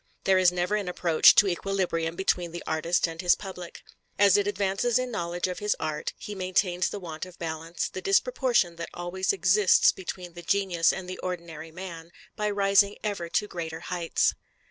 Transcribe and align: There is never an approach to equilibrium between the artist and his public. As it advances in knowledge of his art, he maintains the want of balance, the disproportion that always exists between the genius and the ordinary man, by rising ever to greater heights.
There 0.23 0.39
is 0.39 0.51
never 0.51 0.73
an 0.77 0.87
approach 0.89 1.35
to 1.35 1.47
equilibrium 1.47 2.15
between 2.15 2.53
the 2.53 2.63
artist 2.65 3.05
and 3.05 3.21
his 3.21 3.35
public. 3.35 3.83
As 4.17 4.35
it 4.35 4.47
advances 4.47 4.97
in 4.97 5.11
knowledge 5.11 5.47
of 5.47 5.59
his 5.59 5.75
art, 5.79 6.13
he 6.17 6.33
maintains 6.33 6.89
the 6.89 6.99
want 6.99 7.23
of 7.23 7.37
balance, 7.37 7.87
the 7.87 8.01
disproportion 8.01 8.77
that 8.77 8.89
always 8.95 9.31
exists 9.31 9.91
between 9.91 10.33
the 10.33 10.41
genius 10.41 10.91
and 10.91 11.07
the 11.07 11.19
ordinary 11.19 11.69
man, 11.69 12.11
by 12.35 12.49
rising 12.49 12.97
ever 13.03 13.29
to 13.29 13.47
greater 13.47 13.81
heights. 13.91 14.33